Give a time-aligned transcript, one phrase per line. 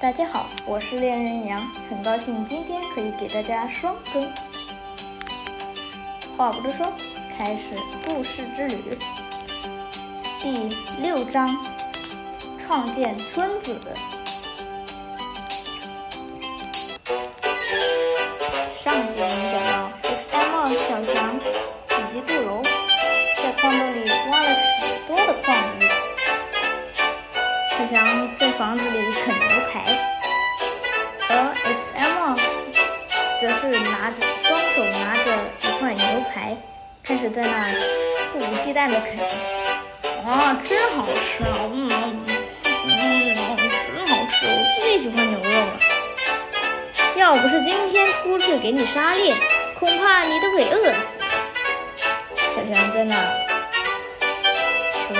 [0.00, 1.58] 大家好，我是恋人羊，
[1.90, 4.22] 很高兴今天可以给大家双更。
[6.36, 6.86] 话不多说，
[7.36, 7.74] 开始
[8.06, 8.96] 故事之旅。
[10.40, 10.68] 第
[11.02, 11.48] 六章，
[12.56, 13.76] 创建村子。
[18.80, 21.36] 上集我们讲到，XM 小强
[21.90, 22.62] 以及杜楼
[23.42, 25.82] 在矿洞里挖了许多的矿物。
[27.76, 29.34] 小强在房子里啃
[29.68, 29.84] 牛排，
[31.28, 32.40] 而 XM
[33.38, 36.56] 则是拿着双手拿着一块牛排，
[37.02, 37.70] 开始在那
[38.14, 39.18] 肆无忌惮的啃。
[40.24, 41.68] 啊，真好吃啊！
[41.72, 42.24] 嗯
[42.64, 45.78] 嗯，真好吃，我最喜欢牛肉了。
[47.16, 49.34] 要不是今天出去给你杀猎，
[49.78, 51.08] 恐怕你都会饿死。
[52.48, 53.14] 小强在那
[55.06, 55.16] 说，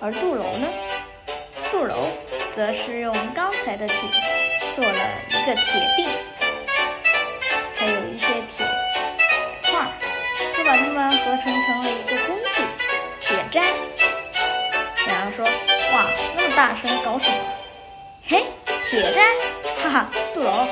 [0.00, 0.51] 而杜龙？
[2.64, 3.96] 则是用刚才的铁
[4.72, 4.94] 做了
[5.28, 5.64] 一个铁
[5.96, 6.08] 锭，
[7.74, 8.64] 还有一些铁
[9.64, 9.90] 块儿，
[10.54, 12.62] 他把它们合成成了一个工具——
[13.20, 13.64] 铁砧。
[15.08, 15.44] 然后说
[15.92, 17.36] ：“哇，那么大声搞什么？”
[18.28, 18.44] 嘿，
[18.84, 19.20] 铁砧，
[19.82, 20.64] 哈哈，杜楼，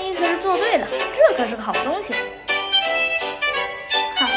[0.00, 2.14] 你可是做对了，这可是个好东西。
[4.16, 4.28] 哈，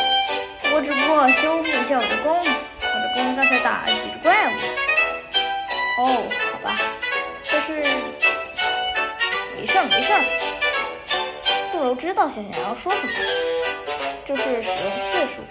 [0.72, 4.53] 我只不过修复一下我的弓，我的弓刚才打了几只怪物。
[5.97, 6.28] 哦，
[6.66, 6.75] 吧，
[7.47, 7.73] 可是
[9.55, 10.25] 没事儿没事儿。
[11.72, 13.09] 杜楼知道小翔要说什么，
[14.25, 15.44] 这是使用次数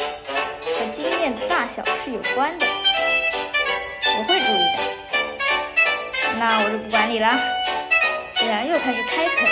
[0.76, 4.78] 和经验的大小是有关的，我会注意的。
[6.36, 7.38] 那我就不管你了。
[8.34, 9.48] 小翔又开始开垦。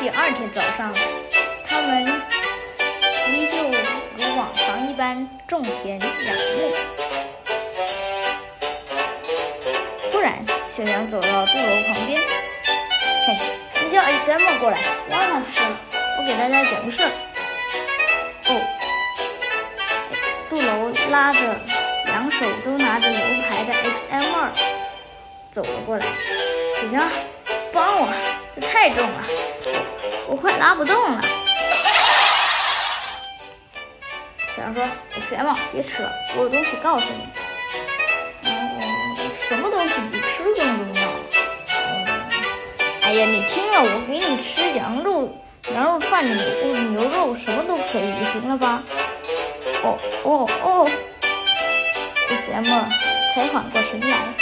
[0.00, 0.94] 第二天早上，
[1.62, 2.22] 他们
[3.30, 3.58] 依旧
[4.16, 6.08] 如往常一般种田养
[6.56, 6.74] 牧。
[10.76, 12.20] 小翔走到杜楼旁边，
[13.26, 13.38] 嘿，
[13.82, 15.58] 你叫 XM 过来，让他吃。
[16.18, 17.10] 我给大家讲个事儿。
[18.44, 18.60] 哦，
[20.50, 21.40] 杜楼拉着
[22.04, 24.52] 两手都拿着牛排的 XM 二
[25.50, 26.04] 走了过来。
[26.82, 27.08] 小强，
[27.72, 28.12] 帮我，
[28.54, 29.24] 这太重了，
[30.28, 31.22] 我快拉不动了。
[34.54, 34.86] 小翔说
[35.24, 37.26] ：“XM，别吃了，我有东西告诉你。
[38.42, 39.94] 嗯，什么东西
[40.46, 41.02] 吃更重要？
[43.02, 45.36] 哎呀，你听了，我给你吃羊肉、
[45.72, 48.82] 羊肉串、牛牛肉，什么都可以，行了吧？
[49.82, 50.90] 哦哦哦
[52.28, 52.64] ！XM
[53.34, 54.34] 才缓过神来。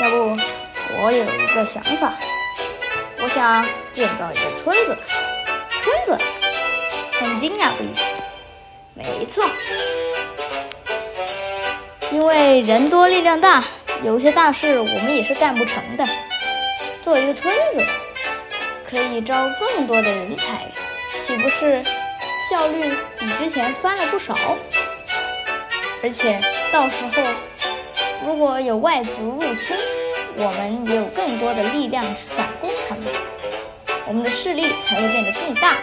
[0.00, 0.36] 要不，
[1.00, 2.12] 我有一个想法，
[3.20, 4.96] 我想建造一个村子。
[5.70, 6.18] 村子？
[7.12, 7.94] 很惊讶不已。
[8.94, 9.44] 没错，
[12.12, 13.62] 因为人多力量大，
[14.02, 16.06] 有些大事我们也是干不成的。
[17.02, 17.84] 做一个村子，
[18.84, 20.66] 可以招更多的人才，
[21.20, 21.84] 岂不是
[22.50, 24.36] 效率比之前翻了不少？
[26.02, 26.40] 而且
[26.72, 27.22] 到时候。
[28.24, 29.76] 如果有外族入侵，
[30.36, 33.04] 我们也有更多的力量去反攻他们，
[34.04, 35.76] 我们的势力才会变得更大，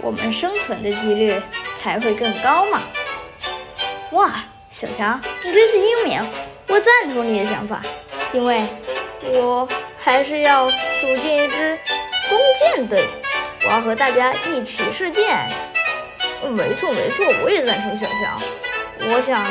[0.00, 1.38] 我们生存的几率
[1.76, 2.84] 才会更高嘛！
[4.12, 4.30] 哇，
[4.68, 6.26] 小强，你真是英明，
[6.68, 7.82] 我赞同你的想法，
[8.32, 8.66] 因为
[9.22, 9.68] 我
[9.98, 11.78] 还是要组建一支
[12.28, 13.08] 弓箭队，
[13.64, 15.50] 我要和大家一起射箭。
[16.44, 18.40] 嗯，没错没错，我也赞成小强，
[19.00, 19.46] 我想。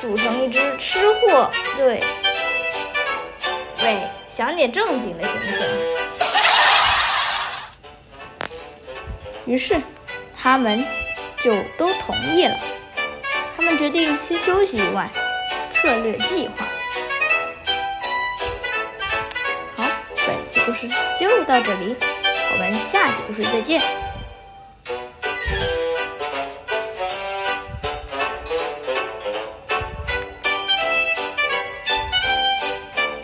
[0.00, 2.02] 组成一支吃货队，
[3.84, 5.64] 喂，想点正经的行不行？
[9.46, 9.80] 于是，
[10.36, 10.84] 他们
[11.40, 12.58] 就都同意了。
[13.62, 15.08] 他们决定先休息一晚，
[15.70, 16.66] 策略计划。
[19.76, 19.84] 好，
[20.26, 21.94] 本期故事就到这里，
[22.54, 23.80] 我们下期故事再见。